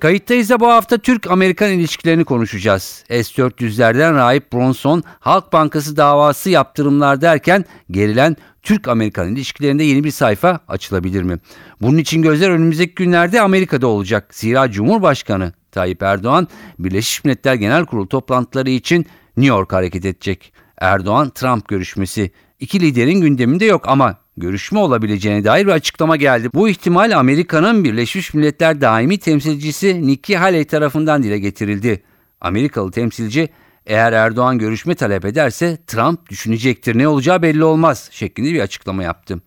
[0.00, 3.04] Kayıttayız da bu hafta Türk-Amerikan ilişkilerini konuşacağız.
[3.08, 11.22] S-400'lerden Rahip Bronson, Halk Bankası davası yaptırımlar derken gerilen Türk-Amerikan ilişkilerinde yeni bir sayfa açılabilir
[11.22, 11.38] mi?
[11.80, 14.34] Bunun için gözler önümüzdeki günlerde Amerika'da olacak.
[14.34, 20.52] Zira Cumhurbaşkanı Tayyip Erdoğan Birleşmiş Milletler Genel Kurulu toplantıları için New York hareket edecek.
[20.80, 26.50] Erdoğan-Trump görüşmesi iki liderin gündeminde yok ama görüşme olabileceğine dair bir açıklama geldi.
[26.54, 32.02] Bu ihtimal Amerika'nın Birleşmiş Milletler daimi temsilcisi Nikki Haley tarafından dile getirildi.
[32.40, 33.48] Amerikalı temsilci
[33.86, 39.40] eğer Erdoğan görüşme talep ederse Trump düşünecektir ne olacağı belli olmaz şeklinde bir açıklama yaptı.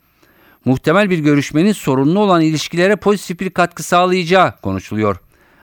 [0.65, 5.17] Muhtemel bir görüşmenin sorunlu olan ilişkilere pozitif bir katkı sağlayacağı konuşuluyor.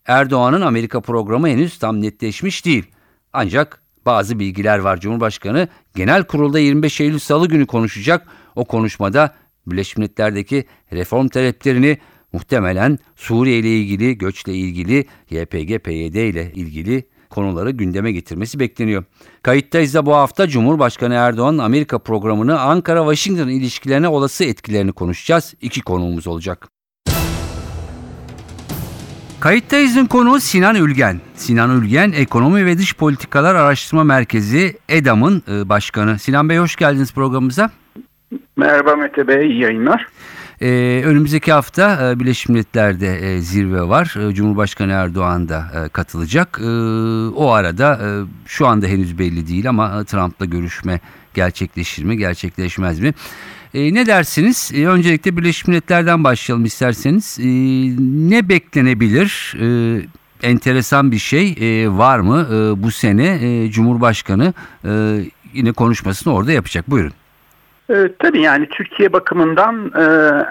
[0.06, 2.84] Erdoğan'ın Amerika programı henüz tam netleşmiş değil.
[3.32, 5.00] Ancak bazı bilgiler var.
[5.00, 8.26] Cumhurbaşkanı genel kurulda 25 Eylül Salı günü konuşacak.
[8.56, 9.34] O konuşmada
[9.66, 11.98] Birleşmiş Milletler'deki reform taleplerini
[12.32, 19.04] muhtemelen Suriye ile ilgili, göçle ilgili, YPG, PYD ile ilgili konuları gündeme getirmesi bekleniyor.
[19.42, 25.54] Kayıttayız da bu hafta Cumhurbaşkanı Erdoğan Amerika programını Ankara-Washington ilişkilerine olası etkilerini konuşacağız.
[25.60, 26.68] İki konuğumuz olacak.
[29.40, 31.20] Kayıttayız'ın konuğu Sinan Ülgen.
[31.34, 36.18] Sinan Ülgen Ekonomi ve Dış Politikalar Araştırma Merkezi EDAM'ın e, başkanı.
[36.18, 37.70] Sinan Bey hoş geldiniz programımıza.
[38.56, 40.06] Merhaba Mete Bey, iyi yayınlar.
[40.60, 44.30] Ee, önümüzdeki hafta e, Birleşmiş Milletler'de e, zirve var.
[44.30, 46.58] E, Cumhurbaşkanı Erdoğan da e, katılacak.
[46.62, 46.66] E,
[47.28, 48.08] o arada e,
[48.46, 51.00] şu anda henüz belli değil ama e, Trump'la görüşme
[51.34, 53.14] gerçekleşir mi, gerçekleşmez mi?
[53.74, 54.72] E, ne dersiniz?
[54.74, 57.38] E, öncelikle Birleşmiş Milletler'den başlayalım isterseniz.
[57.40, 57.46] E,
[58.30, 59.54] ne beklenebilir?
[59.60, 60.00] E,
[60.42, 64.54] enteresan bir şey e, var mı e, bu sene e, Cumhurbaşkanı
[64.84, 65.20] e,
[65.52, 66.90] yine konuşmasını orada yapacak.
[66.90, 67.12] Buyurun.
[67.90, 70.04] E, tabii yani Türkiye bakımından e,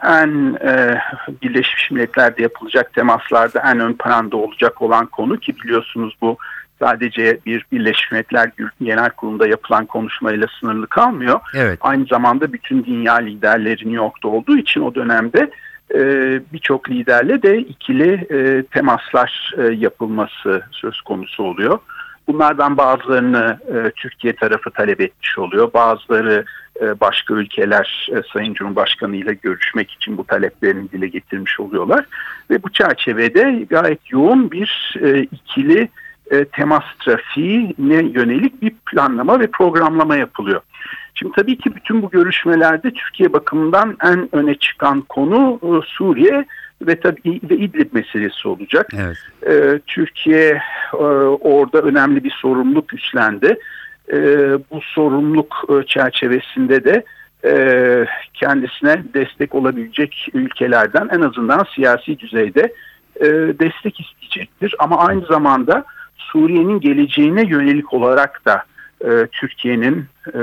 [0.08, 1.02] en e,
[1.42, 6.38] Birleşmiş Milletler'de yapılacak temaslarda en ön planda olacak olan konu ki biliyorsunuz bu
[6.80, 8.52] sadece bir Birleşmiş Milletler
[8.82, 11.40] Genel Kurulu'nda yapılan konuşmayla sınırlı kalmıyor.
[11.56, 11.80] Evet.
[11.82, 15.52] Aynı zamanda bütün dünya liderleri New York'ta olduğu için o dönemde
[15.94, 16.00] e,
[16.54, 21.80] birçok liderle de ikili e, temaslar e, yapılması söz konusu oluyor.
[22.28, 25.74] Bunlardan bazılarını e, Türkiye tarafı talep etmiş oluyor.
[25.74, 26.46] Bazıları
[26.82, 32.06] başka ülkeler e, Sayın Cumhurbaşkanı ile görüşmek için bu taleplerini dile getirmiş oluyorlar.
[32.50, 35.90] Ve bu çerçevede gayet yoğun bir e, ikili
[36.32, 40.62] e, temas trafiğine yönelik bir planlama ve programlama yapılıyor.
[41.16, 46.46] Şimdi tabii ki bütün bu görüşmelerde Türkiye bakımından en öne çıkan konu e, Suriye
[46.82, 48.90] ve tabii ve İdlib meselesi olacak.
[48.98, 49.18] Evet.
[49.48, 50.62] E, Türkiye
[50.94, 51.06] e,
[51.42, 53.58] orada önemli bir sorumluluk üstlendi.
[54.14, 54.18] E,
[54.72, 57.04] bu sorumluluk e, çerçevesinde de
[57.46, 62.74] e, kendisine destek olabilecek ülkelerden en azından siyasi düzeyde
[63.16, 63.26] e,
[63.60, 64.76] destek isteyecektir.
[64.80, 65.86] Ama aynı zamanda
[66.18, 68.64] Suriye'nin geleceğine yönelik olarak da
[69.06, 70.40] e, Türkiye'nin e,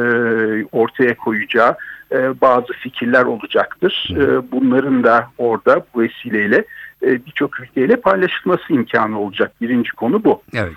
[0.73, 1.77] ortaya koyacağı
[2.13, 4.09] e, bazı fikirler olacaktır.
[4.11, 6.65] E, bunların da orada bu vesileyle
[7.03, 9.53] e, birçok ülkeyle paylaşılması imkanı olacak.
[9.61, 10.43] Birinci konu bu.
[10.55, 10.73] Evet.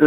[0.00, 0.06] E,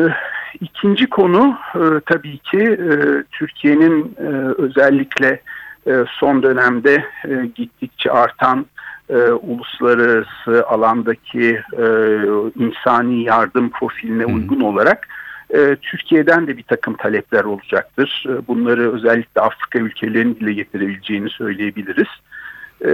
[0.61, 5.41] ikinci konu e, tabii ki e, Türkiye'nin e, özellikle
[5.87, 8.65] e, son dönemde e, gittikçe artan
[9.09, 11.85] e, uluslararası alandaki e,
[12.55, 14.35] insani yardım profiline hmm.
[14.35, 15.07] uygun olarak
[15.53, 18.25] e, Türkiye'den de bir takım talepler olacaktır.
[18.27, 22.07] E, bunları özellikle Afrika ülkelerinin dile getirebileceğini söyleyebiliriz.
[22.85, 22.91] E,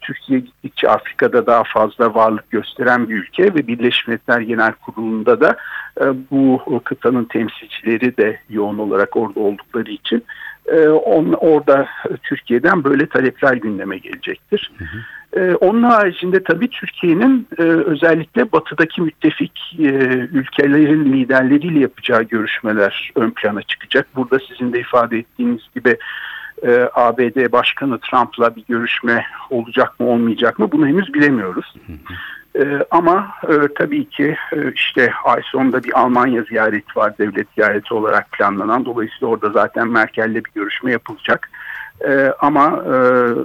[0.00, 5.56] Türkiye gittikçe Afrika'da daha fazla varlık gösteren bir ülke ve Birleşmiş Milletler Genel Kurulu'nda da
[6.00, 10.24] e, bu kıtanın temsilcileri de yoğun olarak orada oldukları için
[10.66, 11.88] e, on, orada
[12.22, 14.72] Türkiye'den böyle talepler gündeme gelecektir.
[14.78, 14.98] Hı hı.
[15.36, 19.88] Ee, onun haricinde tabii Türkiye'nin e, özellikle batıdaki müttefik e,
[20.32, 24.08] ülkelerin liderleriyle yapacağı görüşmeler ön plana çıkacak.
[24.16, 25.96] Burada sizin de ifade ettiğiniz gibi
[26.62, 31.74] e, ABD Başkanı Trump'la bir görüşme olacak mı olmayacak mı bunu henüz bilemiyoruz.
[32.90, 33.34] ama
[33.76, 34.36] tabii ki
[34.74, 38.84] işte ay sonunda bir Almanya ziyareti var devlet ziyareti olarak planlanan.
[38.84, 41.50] Dolayısıyla orada zaten Merkel'le bir görüşme yapılacak.
[42.06, 42.88] E, ama e,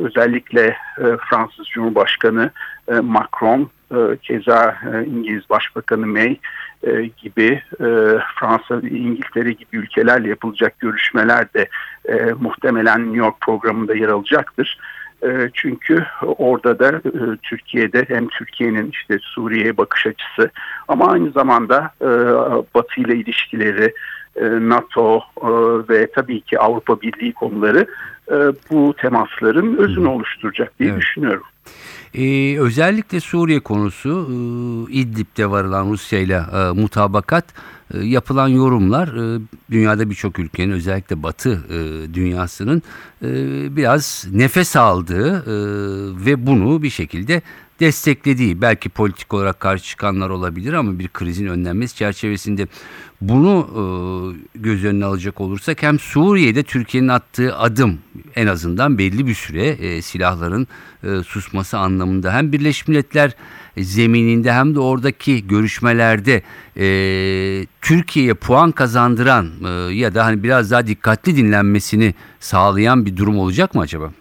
[0.05, 2.51] özellikle e, Fransız Cumhurbaşkanı
[2.87, 3.67] e, Macron, e,
[4.21, 6.37] keza e, İngiliz Başbakanı May
[6.83, 7.87] e, gibi e,
[8.39, 11.67] Fransa ve İngiltere gibi ülkelerle yapılacak görüşmeler de
[12.05, 14.79] e, muhtemelen New York programında yer alacaktır.
[15.23, 20.51] E, çünkü orada da e, Türkiye'de hem Türkiye'nin işte Suriye'ye bakış açısı
[20.87, 22.07] ama aynı zamanda e,
[22.75, 23.93] Batı ile ilişkileri,
[24.35, 25.47] e, NATO e,
[25.89, 27.87] ve tabii ki Avrupa Birliği konuları
[28.31, 28.35] e,
[28.71, 31.01] bu temasların özünü oluşturacak diye Evet.
[31.01, 31.43] düşünüyorum.
[32.15, 34.29] Ee, özellikle Suriye konusu
[34.89, 37.45] e, İdlib'de varılan Rusya ile e, mutabakat
[37.93, 42.81] e, yapılan yorumlar e, dünyada birçok ülkenin özellikle Batı e, dünyasının
[43.21, 43.29] e,
[43.75, 45.55] biraz nefes aldığı e,
[46.25, 47.41] ve bunu bir şekilde
[47.79, 52.67] desteklediği belki politik olarak karşı çıkanlar olabilir ama bir krizin önlenmesi çerçevesinde
[53.21, 57.99] bunu e, göz önüne alacak olursak hem Suriye'de Türkiye'nin attığı adım
[58.35, 60.67] en azından belli bir süre e, silahların
[61.03, 63.31] e, susması anlamında hem Birleşmiş Milletler
[63.77, 66.43] zemininde hem de oradaki görüşmelerde
[66.77, 66.85] e,
[67.81, 73.75] Türkiye'ye puan kazandıran e, ya da hani biraz daha dikkatli dinlenmesini sağlayan bir durum olacak
[73.75, 74.11] mı acaba?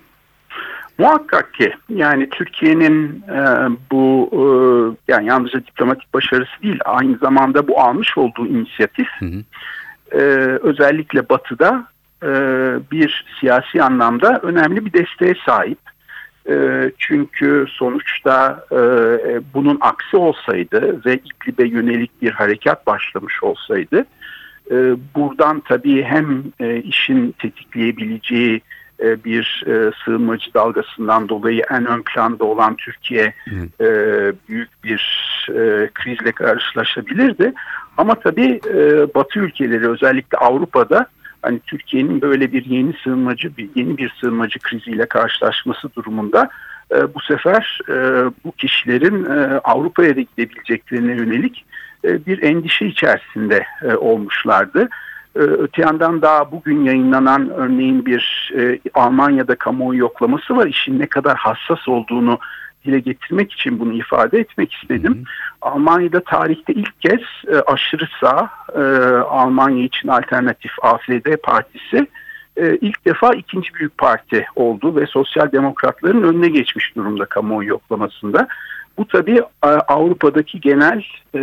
[1.02, 3.40] Muhakkak ki yani Türkiye'nin e,
[3.90, 4.42] bu e,
[5.12, 9.42] yani yalnızca diplomatik başarısı değil aynı zamanda bu almış olduğu inisiyatif Hı hı.
[10.12, 10.22] e,
[10.62, 11.86] özellikle Batı'da
[12.22, 12.30] e,
[12.90, 15.78] bir siyasi anlamda önemli bir desteğe sahip.
[16.48, 16.54] E,
[16.98, 18.76] çünkü sonuçta e,
[19.54, 24.06] bunun aksi olsaydı ve İdlib'e yönelik bir harekat başlamış olsaydı
[24.70, 24.76] e,
[25.16, 28.60] buradan tabii hem e, işin tetikleyebileceği
[29.02, 33.34] e, bir e, sığınmacı dalgasından dolayı en ön planda olan Türkiye
[33.80, 33.86] e,
[34.48, 35.02] büyük bir
[35.48, 37.52] e, krizle karşılaşabilirdi.
[37.96, 41.06] Ama tabii e, Batı ülkeleri özellikle Avrupa'da
[41.42, 46.50] hani Türkiye'nin böyle bir yeni sığınmacı bir yeni bir sığınmacı kriziyle karşılaşması durumunda
[46.94, 47.94] e, bu sefer e,
[48.44, 51.64] bu kişilerin e, Avrupa'ya da gidebileceklerine yönelik
[52.04, 54.88] e, bir endişe içerisinde e, olmuşlardı.
[55.36, 60.66] Ee, Öte yandan daha bugün yayınlanan örneğin bir e, Almanya'da kamuoyu yoklaması var.
[60.66, 62.38] İşin ne kadar hassas olduğunu
[62.84, 65.24] dile getirmek için bunu ifade etmek istedim.
[65.62, 68.82] Almanya'da tarihte ilk kez e, aşırı sağ e,
[69.16, 72.06] Almanya için alternatif AfD partisi
[72.56, 78.48] e, ilk defa ikinci büyük parti oldu ve sosyal demokratların önüne geçmiş durumda kamuoyu yoklamasında.
[78.98, 81.04] Bu tabii e, Avrupa'daki genel
[81.34, 81.40] e,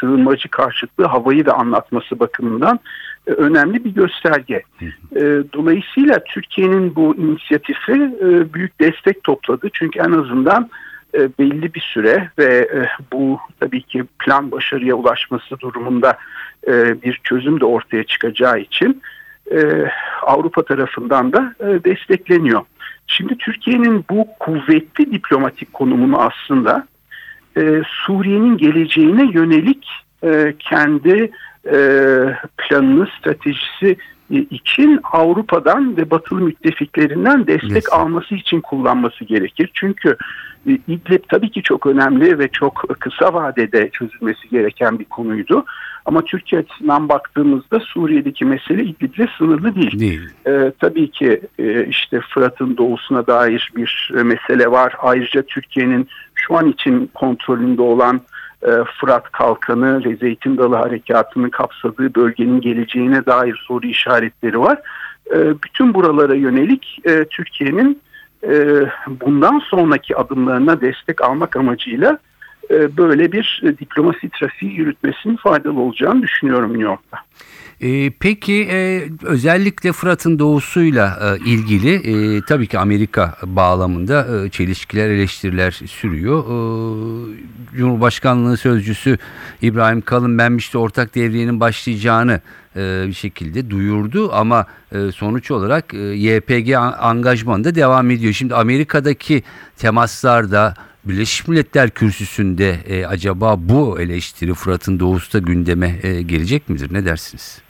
[0.00, 2.80] sığınmacı karşıtlığı havayı da anlatması bakımından
[3.26, 4.62] e, önemli bir gösterge.
[5.16, 5.20] E,
[5.52, 9.68] dolayısıyla Türkiye'nin bu inisiyatifi e, büyük destek topladı.
[9.72, 10.70] Çünkü en azından
[11.14, 16.18] e, belli bir süre ve e, bu tabii ki plan başarıya ulaşması durumunda
[16.68, 19.02] e, bir çözüm de ortaya çıkacağı için
[19.50, 19.90] e,
[20.22, 22.62] Avrupa tarafından da e, destekleniyor.
[23.08, 26.86] Şimdi Türkiye'nin bu kuvvetli diplomatik konumunu aslında
[27.56, 29.88] e, Suriye'nin geleceğine yönelik
[30.24, 31.30] e, kendi
[31.66, 31.78] e,
[32.58, 33.96] planını, stratejisi
[34.30, 37.92] e, için Avrupa'dan ve batılı müttefiklerinden destek Destek.
[37.92, 39.70] alması için kullanması gerekir.
[39.74, 40.16] Çünkü
[40.66, 45.64] e, İdlib tabii ki çok önemli ve çok kısa vadede çözülmesi gereken bir konuydu.
[46.08, 50.00] Ama Türkiye açısından baktığımızda Suriye'deki mesele İdlib'le sınırlı değil.
[50.00, 50.28] Değil.
[50.46, 54.94] Ee, tabii ki e, işte Fırat'ın doğusuna dair bir e, mesele var.
[54.98, 58.20] Ayrıca Türkiye'nin şu an için kontrolünde olan
[58.62, 58.70] e,
[59.00, 64.78] Fırat Kalkanı ve Zeytin Dalı Harekatı'nın kapsadığı bölgenin geleceğine dair soru işaretleri var.
[65.34, 68.00] E, bütün buralara yönelik e, Türkiye'nin
[68.42, 68.66] e,
[69.08, 72.27] bundan sonraki adımlarına destek almak amacıyla e,
[72.70, 77.18] böyle bir e, diplomasi trafiği yürütmesinin faydalı olacağını düşünüyorum New York'ta.
[77.80, 85.10] Ee, peki e, özellikle Fırat'ın doğusuyla e, ilgili e, tabii ki Amerika bağlamında e, çelişkiler,
[85.10, 86.44] eleştiriler sürüyor.
[86.44, 89.18] E, Cumhurbaşkanlığı Sözcüsü
[89.62, 92.40] İbrahim Kalın ben işte ortak devriyenin başlayacağını
[92.76, 98.32] e, bir şekilde duyurdu ama e, sonuç olarak e, YPG an- angajmanı da devam ediyor.
[98.32, 99.42] Şimdi Amerika'daki
[99.76, 106.88] temaslarda Birleşmiş Milletler kürsüsünde e, acaba bu eleştiri Fırat'ın doğusu da gündeme e, gelecek midir?
[106.94, 107.62] Ne dersiniz?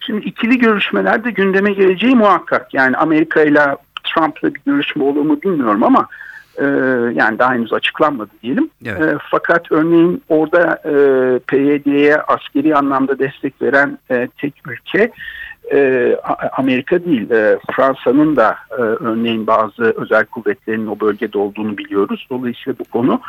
[0.00, 2.74] Şimdi ikili görüşmelerde gündeme geleceği muhakkak.
[2.74, 6.08] Yani Amerika ile Trump'la bir görüşme olur mu bilmiyorum ama
[6.58, 6.64] e,
[7.14, 8.70] yani daha henüz açıklanmadı diyelim.
[8.84, 9.00] Evet.
[9.00, 10.94] E, fakat örneğin orada e,
[11.38, 15.12] PYD'ye askeri anlamda destek veren e, tek ülke
[15.72, 16.16] e,
[16.52, 17.30] Amerika değil.
[17.30, 22.26] E, Fransa'nın da e, örneğin bazı özel kuvvetlerinin o bölgede olduğunu biliyoruz.
[22.30, 23.20] Dolayısıyla bu konu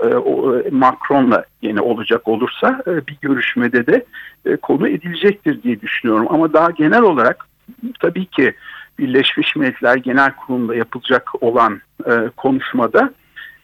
[0.00, 4.04] e, e, Macron'la yine olacak olursa e, bir görüşmede de
[4.46, 6.26] e, konu edilecektir diye düşünüyorum.
[6.30, 7.46] Ama daha genel olarak
[8.00, 8.54] tabii ki
[8.98, 13.10] Birleşmiş Milletler Genel Kurulu'nda yapılacak olan e, konuşmada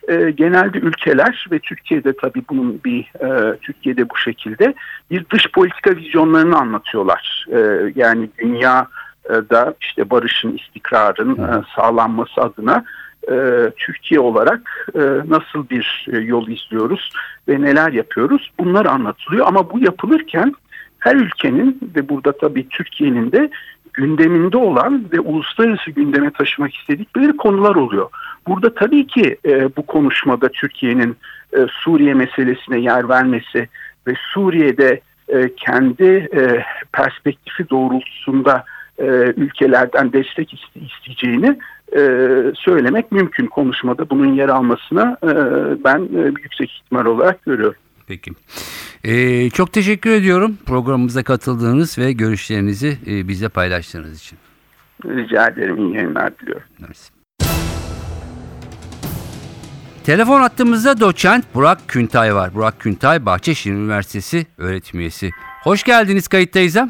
[0.08, 4.74] e, genelde ülkeler ve Türkiye'de tabii bunun bir e, Türkiye'de bu şekilde
[5.10, 7.46] bir dış politika vizyonlarını anlatıyorlar.
[7.52, 7.58] E,
[7.94, 8.86] yani dünya
[9.30, 12.84] da işte barışın, istikrarın e, sağlanması adına
[13.30, 13.36] e,
[13.76, 17.10] Türkiye olarak e, nasıl bir e, yol izliyoruz
[17.48, 19.46] ve neler yapıyoruz bunlar anlatılıyor.
[19.46, 20.54] Ama bu yapılırken
[20.98, 23.50] her ülkenin ve burada tabii Türkiye'nin de
[23.96, 28.10] gündeminde olan ve uluslararası gündeme taşımak istedikleri konular oluyor.
[28.46, 31.16] Burada tabii ki e, bu konuşmada Türkiye'nin
[31.52, 33.68] e, Suriye meselesine yer vermesi
[34.06, 38.64] ve Suriye'de e, kendi e, perspektifi doğrultusunda
[38.98, 39.04] e,
[39.36, 41.58] ülkelerden destek iste, isteyeceğini
[41.96, 42.00] e,
[42.54, 43.46] söylemek mümkün.
[43.46, 45.30] Konuşmada bunun yer almasına e,
[45.84, 47.80] ben e, yüksek ihtimal olarak görüyorum.
[48.06, 48.30] Peki.
[49.04, 54.38] Ee, çok teşekkür ediyorum programımıza katıldığınız ve görüşlerinizi e, bizle paylaştığınız için.
[55.04, 55.76] Rica ederim.
[55.78, 56.66] İyi yayınlar diliyorum.
[56.78, 57.16] Mersi.
[60.04, 62.54] Telefon attığımızda doçent Burak Küntay var.
[62.54, 65.30] Burak Küntay Bahçeşehir Üniversitesi öğretim üyesi.
[65.62, 66.76] Hoş geldiniz kayıttayız.
[66.76, 66.88] ha?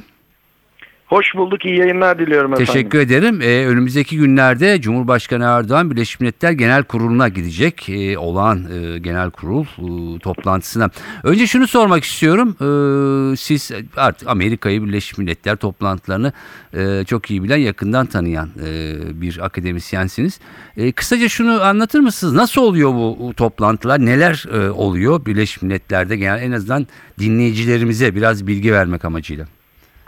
[1.06, 1.64] Hoş bulduk.
[1.64, 2.72] iyi yayınlar diliyorum efendim.
[2.72, 3.40] Teşekkür ederim.
[3.42, 7.88] Ee, önümüzdeki günlerde Cumhurbaşkanı Erdoğan Birleşmiş Milletler Genel Kurulu'na gidecek.
[7.88, 10.90] Ee, olağan e, genel kurul e, toplantısına.
[11.22, 12.56] Önce şunu sormak istiyorum.
[12.60, 16.32] Ee, siz artık Amerika'yı Birleşmiş Milletler toplantılarını
[16.74, 20.40] e, çok iyi bilen, yakından tanıyan e, bir akademisyensiniz.
[20.76, 22.34] E, kısaca şunu anlatır mısınız?
[22.34, 24.06] Nasıl oluyor bu, bu toplantılar?
[24.06, 26.16] Neler e, oluyor Birleşmiş Milletler'de?
[26.16, 26.86] Genel en azından
[27.18, 29.46] dinleyicilerimize biraz bilgi vermek amacıyla.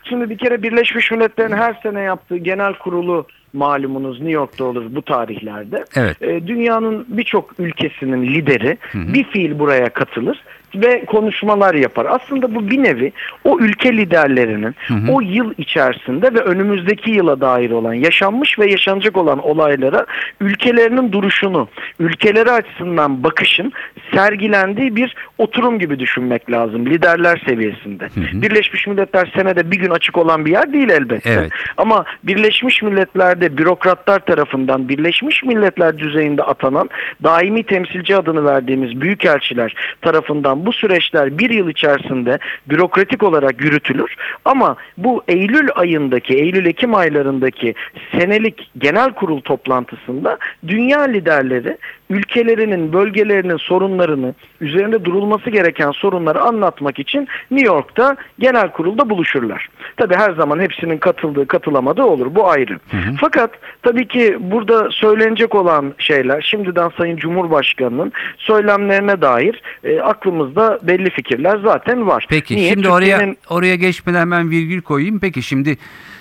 [0.09, 5.03] Şimdi bir kere Birleşmiş Milletler'in her sene yaptığı genel kurulu malumunuz New York'ta olur bu
[5.03, 5.85] tarihlerde.
[5.97, 6.23] Evet.
[6.23, 10.45] Ee, dünyanın birçok ülkesinin lideri bir fiil buraya katılır
[10.75, 12.07] ve konuşmalar yapar.
[12.11, 13.13] Aslında bu bir nevi
[13.45, 14.75] o ülke liderlerinin
[15.09, 20.07] o yıl içerisinde ve önümüzdeki yıla dair olan yaşanmış ve yaşanacak olan olaylara
[20.41, 21.69] ülkelerinin duruşunu,
[22.01, 23.73] ülkeleri açısından bakışın
[24.15, 28.09] sergilendiği bir oturum gibi düşünmek lazım liderler seviyesinde.
[28.17, 31.31] Birleşmiş Milletler senede bir gün açık olan bir yer değil elbette.
[31.31, 31.53] Evet.
[31.77, 36.91] Ama Birleşmiş Milletler'de bürokratlar tarafından Birleşmiş Milletler düzeyinde atanan
[37.23, 44.17] daimi temsilci adını verdiğimiz büyükelçiler tarafından bu süreçler bir yıl içerisinde bürokratik olarak yürütülür.
[44.45, 47.75] Ama bu Eylül ayındaki, Eylül-Ekim aylarındaki
[48.13, 50.39] senelik genel kurul toplantısında
[50.69, 51.79] dünya liderleri
[52.11, 59.69] ülkelerinin, bölgelerinin sorunlarını, üzerinde durulması gereken sorunları anlatmak için New York'ta genel kurulda buluşurlar.
[59.97, 62.35] Tabi her zaman hepsinin katıldığı, katılamadığı olur.
[62.35, 62.79] Bu ayrı.
[63.21, 63.51] Fakat
[63.83, 71.59] tabii ki burada söylenecek olan şeyler şimdiden Sayın Cumhurbaşkanı'nın söylemlerine dair e, aklımızda belli fikirler
[71.65, 72.27] zaten var.
[72.29, 72.71] Peki Niye?
[72.71, 75.19] şimdi oraya oraya geçmeden hemen virgül koyayım.
[75.19, 75.77] Peki şimdi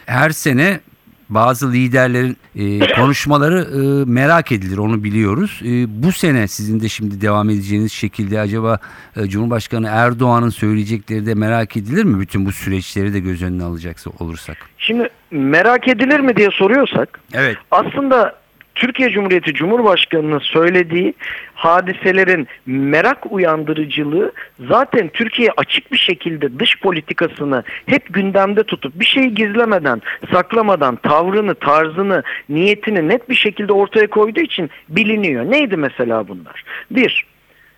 [0.05, 0.79] her sene
[1.29, 5.61] bazı liderlerin e, konuşmaları e, merak edilir onu biliyoruz.
[5.65, 8.79] E, bu sene sizin de şimdi devam edeceğiniz şekilde acaba
[9.17, 12.19] e, Cumhurbaşkanı Erdoğan'ın söyleyecekleri de merak edilir mi?
[12.19, 14.57] Bütün bu süreçleri de göz önüne alacaksa olursak.
[14.77, 17.57] Şimdi merak edilir mi diye soruyorsak Evet.
[17.71, 18.35] aslında
[18.77, 21.13] Türkiye Cumhuriyeti Cumhurbaşkanı'nın söylediği
[21.55, 24.31] hadiselerin merak uyandırıcılığı
[24.67, 31.55] zaten Türkiye açık bir şekilde dış politikasını hep gündemde tutup bir şeyi gizlemeden, saklamadan tavrını,
[31.55, 35.51] tarzını, niyetini net bir şekilde ortaya koyduğu için biliniyor.
[35.51, 36.63] Neydi mesela bunlar?
[36.91, 37.25] Bir,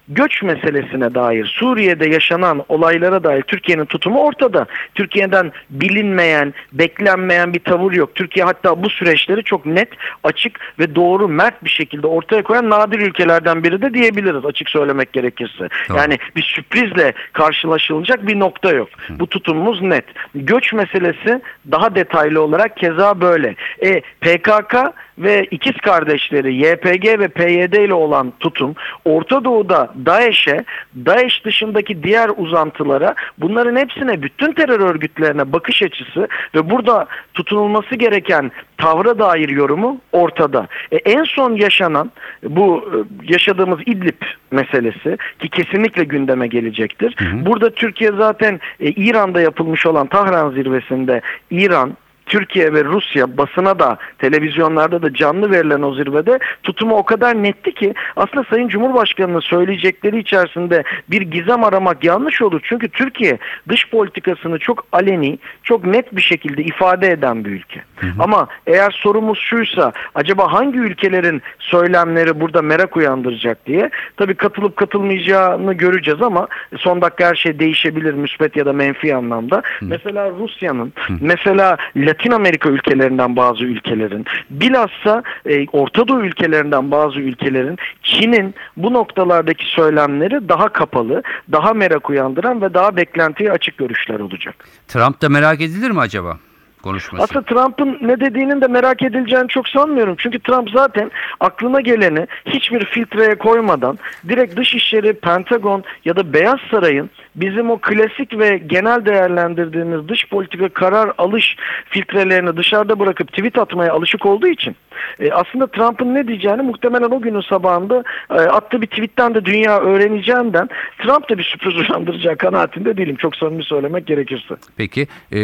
[0.10, 4.66] göç meselesine dair Suriye'de yaşanan olaylara dair Türkiye'nin tutumu ortada.
[4.96, 8.16] Türkiye'den bilinmeyen, beklenmeyen bir tavır yok.
[8.16, 9.90] Türkiye hatta bu süreçleri çok net,
[10.24, 15.14] açık ve doğru, mert bir şekilde ortaya koyan nadir ülkelerden biri de diyebiliriz açık söylemek
[15.14, 15.68] gerekirse.
[15.88, 16.02] Tamam.
[16.02, 18.90] Yani bir sürprizle karşılaşılacak bir nokta yok.
[19.10, 20.06] Bu tutumumuz net.
[20.36, 23.56] Göç meselesi daha detaylı olarak keza böyle.
[23.84, 24.76] E, PKK
[25.18, 28.76] ve ikiz kardeşleri YPG ve PYD ile olan tutum
[29.06, 30.66] Orta Doğu'da DAEŞ'e,
[31.06, 38.52] DAEŞ dışındaki diğer uzantılara bunların hepsine bütün terör örgütlerine bakış açısı ve burada tutunulması gereken
[38.78, 40.68] tavra dair yorumu ortada.
[40.92, 42.12] E, en son yaşanan
[42.44, 42.98] bu e,
[43.34, 47.16] yaşadığımız İdlib meselesi ki kesinlikle gündeme gelecektir.
[47.34, 51.98] Burada Türkiye zaten e, İran'da yapılmış olan Tahran zirvesinde İran
[52.30, 57.74] Türkiye ve Rusya basına da televizyonlarda da canlı verilen o zirvede tutumu o kadar netti
[57.74, 62.62] ki aslında Sayın Cumhurbaşkanı'nın söyleyecekleri içerisinde bir gizem aramak yanlış olur.
[62.64, 63.38] Çünkü Türkiye
[63.70, 67.82] dış politikasını çok aleni, çok net bir şekilde ifade eden bir ülke.
[68.20, 75.74] Ama eğer sorumuz şuysa acaba hangi ülkelerin söylemleri burada merak uyandıracak diye tabii katılıp katılmayacağını
[75.74, 79.62] göreceğiz ama son dakika her şey değişebilir müspet ya da menfi anlamda.
[79.82, 87.20] Mesela Rusya'nın, mesela Latin Latin Amerika ülkelerinden bazı ülkelerin, bilhassa e, Orta Doğu ülkelerinden bazı
[87.20, 94.20] ülkelerin Çin'in bu noktalardaki söylemleri daha kapalı, daha merak uyandıran ve daha beklentiye açık görüşler
[94.20, 94.56] olacak.
[94.88, 96.38] Trump da merak edilir mi acaba?
[96.84, 97.24] Konuşması.
[97.24, 100.16] Aslında Trump'ın ne dediğinin de merak edileceğini çok sanmıyorum.
[100.18, 103.98] Çünkü Trump zaten aklına geleni hiçbir filtreye koymadan
[104.30, 110.70] direkt Dışişleri, Pentagon ya da Beyaz Saray'ın bizim o klasik ve genel değerlendirdiğimiz dış politika
[110.70, 111.56] karar alış
[111.90, 114.76] filtrelerini dışarıda bırakıp tweet atmaya alışık olduğu için
[115.20, 119.80] e, aslında Trump'ın ne diyeceğini muhtemelen o günün sabahında e, attığı bir tweetten de dünya
[119.80, 120.70] öğreneceğinden
[121.04, 123.16] Trump da bir sürpriz uyandıracağı kanaatinde değilim.
[123.16, 124.56] Çok samimi söylemek gerekirse.
[124.78, 125.40] Peki e,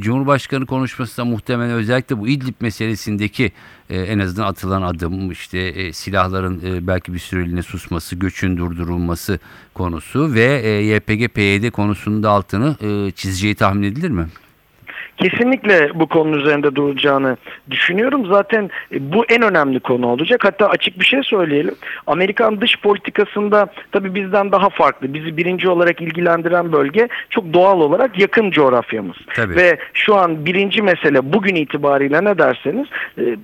[0.00, 3.52] Cumhurbaşkanı konuşmasında muhtemelen özellikle bu İdlib meselesindeki
[3.90, 9.38] e, en azından atılan adım işte e, silahların e, belki bir süreliğine susması, göçün durdurulması
[9.74, 14.26] konusu ve e, YPG-PYD konusunun da altını e, çizeceği tahmin edilir mi?
[15.22, 17.36] Kesinlikle bu konunun üzerinde duracağını
[17.70, 18.26] düşünüyorum.
[18.26, 20.44] Zaten e, bu en önemli konu olacak.
[20.44, 21.74] Hatta açık bir şey söyleyelim.
[22.06, 25.14] Amerikan dış politikasında tabii bizden daha farklı.
[25.14, 29.16] Bizi birinci olarak ilgilendiren bölge çok doğal olarak yakın coğrafyamız.
[29.34, 29.56] Tabii.
[29.56, 32.86] Ve şu an birinci mesele bugün itibariyle ne derseniz
[33.18, 33.36] e,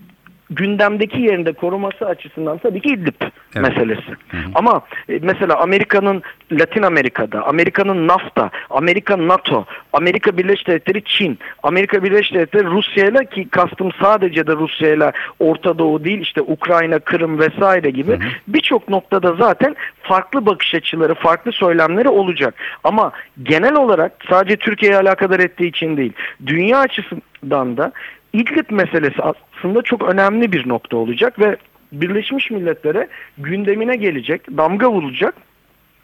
[0.50, 3.14] gündemdeki yerinde koruması açısından tabii ki İdlib
[3.56, 3.68] Evet.
[3.68, 4.16] meselesi.
[4.54, 6.22] Ama e, mesela Amerika'nın
[6.52, 13.48] Latin Amerika'da, Amerika'nın NAFTA, Amerika NATO, Amerika Birleşik Devletleri Çin, Amerika Birleşik Devletleri Rusya'yla ki
[13.48, 19.76] kastım sadece de Rusya'yla Orta Doğu değil işte Ukrayna, Kırım vesaire gibi birçok noktada zaten
[20.02, 22.54] farklı bakış açıları, farklı söylemleri olacak.
[22.84, 23.12] Ama
[23.42, 26.12] genel olarak sadece Türkiye'ye alakadar ettiği için değil,
[26.46, 27.92] dünya açısından da
[28.32, 29.22] İdlib meselesi
[29.56, 31.56] aslında çok önemli bir nokta olacak ve
[31.92, 33.08] Birleşmiş Milletler'e
[33.38, 35.34] gündemine gelecek, damga vurulacak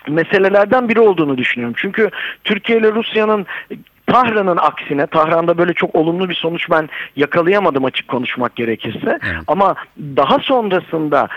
[0.09, 1.75] meselelerden biri olduğunu düşünüyorum.
[1.78, 2.11] Çünkü
[2.44, 3.47] Türkiye ile Rusya'nın
[4.06, 9.18] Tahran'ın aksine, Tahran'da böyle çok olumlu bir sonuç ben yakalayamadım açık konuşmak gerekirse.
[9.23, 9.42] Evet.
[9.47, 11.28] Ama daha sonrasında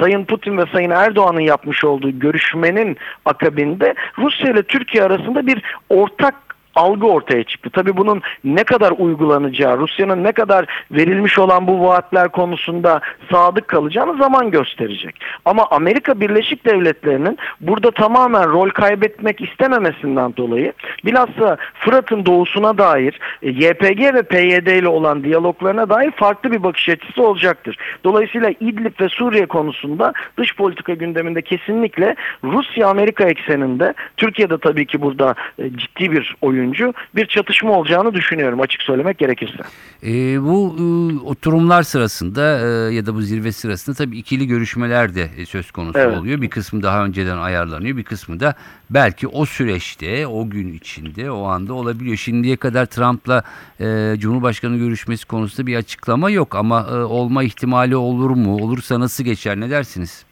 [0.00, 6.47] Sayın Putin ve Sayın Erdoğan'ın yapmış olduğu görüşmenin akabinde Rusya ile Türkiye arasında bir ortak
[6.78, 7.70] algı ortaya çıktı.
[7.72, 14.18] Tabii bunun ne kadar uygulanacağı, Rusya'nın ne kadar verilmiş olan bu vaatler konusunda sadık kalacağını
[14.18, 15.14] zaman gösterecek.
[15.44, 20.72] Ama Amerika Birleşik Devletleri'nin burada tamamen rol kaybetmek istememesinden dolayı
[21.04, 26.88] bilhassa Fırat'ın doğusuna dair e, YPG ve PYD ile olan diyaloglarına dair farklı bir bakış
[26.88, 27.76] açısı olacaktır.
[28.04, 32.14] Dolayısıyla İdlib ve Suriye konusunda dış politika gündeminde kesinlikle
[32.44, 36.36] Rusya-Amerika ekseninde Türkiye'de tabii ki burada e, ciddi bir
[36.68, 39.62] oyuncu bir çatışma olacağını düşünüyorum açık söylemek gerekirse.
[40.02, 40.82] E, bu e,
[41.26, 45.98] oturumlar sırasında e, ya da bu zirve sırasında tabii ikili görüşmeler de e, söz konusu
[45.98, 46.18] Evet.
[46.18, 46.42] oluyor.
[46.42, 47.96] Bir kısmı daha önceden ayarlanıyor.
[47.96, 48.54] Bir kısmı da
[48.90, 52.16] belki o süreçte, o gün içinde, o anda olabiliyor.
[52.16, 53.42] Şimdiye kadar Trump'la
[53.80, 58.56] e, Cumhurbaşkanı görüşmesi konusunda bir açıklama yok ama e, olma ihtimali olur mu?
[58.56, 59.60] Olursa nasıl geçer?
[59.60, 60.27] Ne dersiniz?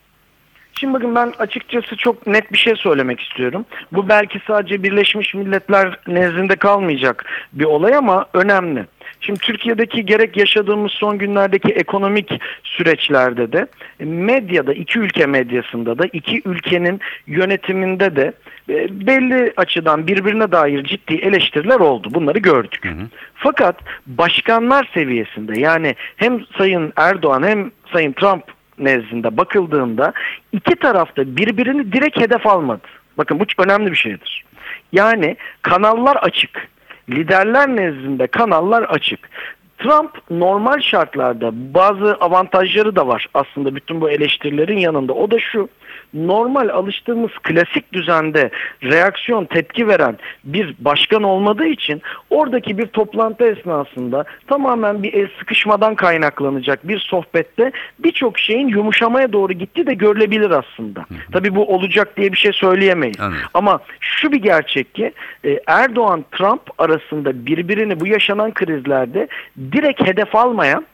[0.79, 3.65] Şimdi bakın ben açıkçası çok net bir şey söylemek istiyorum.
[3.91, 8.85] Bu belki sadece Birleşmiş Milletler nezdinde kalmayacak bir olay ama önemli.
[9.21, 13.67] Şimdi Türkiye'deki gerek yaşadığımız son günlerdeki ekonomik süreçlerde de
[13.99, 18.33] e, medyada iki ülke medyasında da iki ülkenin yönetiminde de
[18.69, 22.07] e, belli açıdan birbirine dair ciddi eleştiriler oldu.
[22.11, 22.93] Bunları gördük.
[23.35, 30.13] Fakat başkanlar seviyesinde yani hem Sayın Erdoğan hem Sayın Trump nezdinde bakıldığında
[30.51, 32.87] iki tarafta birbirini direkt hedef almadı.
[33.17, 34.45] Bakın bu çok önemli bir şeydir.
[34.91, 36.67] Yani kanallar açık.
[37.09, 39.29] Liderler nezdinde kanallar açık.
[39.77, 45.13] Trump normal şartlarda bazı avantajları da var aslında bütün bu eleştirilerin yanında.
[45.13, 45.69] O da şu
[46.13, 48.49] normal alıştığımız klasik düzende
[48.83, 55.95] reaksiyon tepki veren bir başkan olmadığı için oradaki bir toplantı esnasında tamamen bir el sıkışmadan
[55.95, 61.05] kaynaklanacak bir sohbette birçok şeyin yumuşamaya doğru gitti de görülebilir aslında.
[61.31, 63.19] Tabii bu olacak diye bir şey söyleyemeyiz.
[63.19, 63.41] Anladım.
[63.53, 65.13] Ama şu bir gerçek ki
[65.45, 69.27] e, Erdoğan-Trump arasında birbirini bu yaşanan krizlerde
[69.71, 70.85] direkt hedef almayan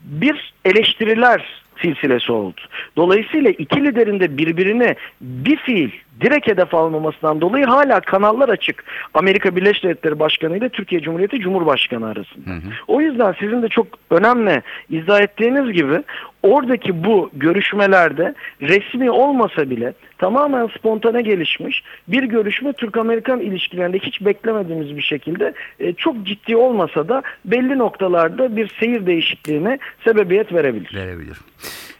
[0.00, 2.60] bir eleştiriler silsilesi oldu.
[2.96, 8.84] Dolayısıyla iki liderin de birbirine bir fiil direkt hedef almamasından dolayı hala kanallar açık.
[9.14, 12.50] Amerika Birleşik Devletleri Başkanı ile Türkiye Cumhuriyeti Cumhurbaşkanı arasında.
[12.88, 16.02] O yüzden sizin de çok önemli izah ettiğiniz gibi
[16.42, 24.96] oradaki bu görüşmelerde resmi olmasa bile tamamen spontane gelişmiş bir görüşme Türk-Amerikan ilişkilerinde hiç beklemediğimiz
[24.96, 30.94] bir şekilde e, çok ciddi olmasa da belli noktalarda bir seyir değişikliğine sebebiyet verebilir.
[30.94, 31.36] Verebilir.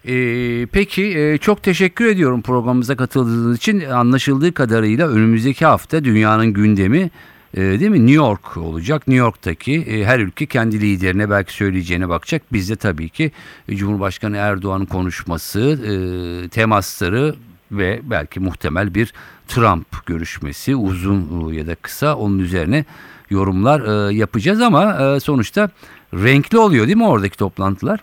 [0.08, 3.80] Ee, peki e, çok teşekkür ediyorum programımıza katıldığınız için.
[4.02, 7.10] Anlaşıldığı kadarıyla önümüzdeki hafta dünyanın gündemi
[7.54, 9.08] e, değil mi New York olacak.
[9.08, 12.42] New York'taki e, her ülke kendi liderine belki söyleyeceğine bakacak.
[12.52, 13.32] Biz de tabii ki
[13.68, 15.80] e, Cumhurbaşkanı Erdoğan'ın konuşması,
[16.50, 17.34] temasları
[17.72, 19.12] ve belki muhtemel bir
[19.48, 22.84] Trump görüşmesi uzun ya da kısa onun üzerine
[23.30, 25.70] yorumlar yapacağız ama sonuçta
[26.14, 28.00] renkli oluyor değil mi oradaki toplantılar?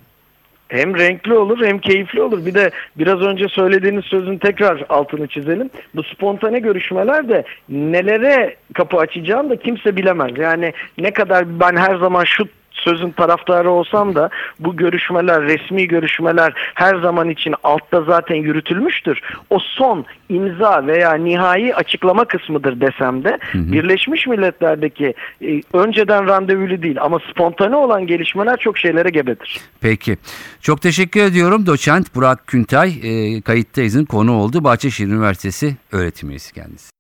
[0.69, 2.45] Hem renkli olur hem keyifli olur.
[2.45, 5.69] Bir de biraz önce söylediğiniz sözün tekrar altını çizelim.
[5.95, 10.31] Bu spontane görüşmeler de nelere kapı açacağını da kimse bilemez.
[10.37, 12.47] Yani ne kadar ben her zaman şu
[12.79, 19.21] sözün taraftarı olsam da bu görüşmeler, resmi görüşmeler her zaman için altta zaten yürütülmüştür.
[19.49, 27.01] O son imza veya nihai açıklama kısmıdır desem de Birleşmiş Milletler'deki e, önceden randevulu değil
[27.01, 29.59] ama spontane olan gelişmeler çok şeylere gebedir.
[29.81, 30.17] Peki.
[30.61, 31.65] Çok teşekkür ediyorum.
[31.65, 34.63] Doçent Burak Küntay e, kayıttayızın konu oldu.
[34.63, 36.98] Bahçeşehir Üniversitesi öğretim üyesi kendisi.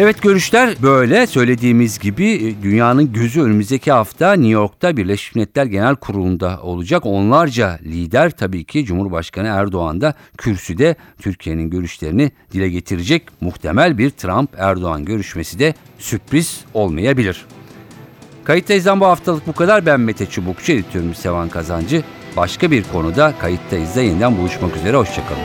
[0.00, 5.96] Evet görüşler böyle söylediğimiz gibi e, dünyanın gözü önümüzdeki hafta New York'ta Birleşmiş Milletler Genel
[5.96, 7.06] Kurulu'nda olacak.
[7.06, 13.28] Onlarca lider tabii ki Cumhurbaşkanı Erdoğan da kürsüde Türkiye'nin görüşlerini dile getirecek.
[13.40, 17.46] Muhtemel bir Trump-Erdoğan görüşmesi de sürpriz olmayabilir.
[18.44, 19.86] Kayıttayız'dan bu haftalık bu kadar.
[19.86, 22.02] Ben Mete Çubukçu, editörümüz Sevan Kazancı.
[22.36, 24.96] Başka bir konuda Kayıttayız'da yeniden buluşmak üzere.
[24.96, 25.42] Hoşçakalın.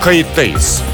[0.00, 0.93] Kayıttayız.